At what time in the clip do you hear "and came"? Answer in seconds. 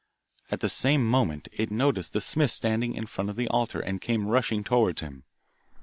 3.79-4.25